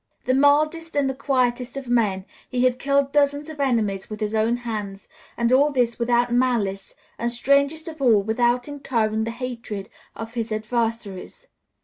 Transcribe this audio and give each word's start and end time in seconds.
The 0.25 0.33
mildest 0.33 0.95
and 0.97 1.07
the 1.07 1.13
quietest 1.13 1.77
of 1.77 1.85
men, 1.87 2.25
he 2.49 2.63
had 2.63 2.79
killed 2.79 3.11
dozens 3.11 3.49
of 3.49 3.59
enemies 3.59 4.09
with 4.09 4.19
his 4.19 4.33
own 4.33 4.57
hand, 4.57 5.05
and 5.37 5.53
all 5.53 5.71
this 5.71 5.99
without 5.99 6.33
malice 6.33 6.95
and, 7.19 7.31
strangest 7.31 7.87
of 7.87 8.01
all, 8.01 8.23
without 8.23 8.67
incurring 8.67 9.25
the 9.25 9.29
hatred 9.29 9.89
of 10.15 10.33
his 10.33 10.51
adversaries. 10.51 11.49